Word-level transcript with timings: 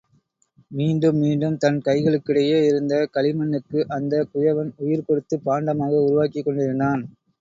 மீண்டும், 0.71 1.17
மீண்டும், 1.17 1.57
தன் 1.57 1.77
கைகளுக்கிடையே 1.85 2.65
இருந்த 2.65 3.09
களிமண்ணுக்கு 3.13 3.83
அந்தக் 3.89 4.29
குயவன் 4.33 4.71
உயிர் 4.77 5.05
கொடுத்துப் 5.05 5.45
பாண்டமாக 5.45 6.01
உருவாக்கிக் 6.01 6.45
கொண்டிருந்தான். 6.45 7.03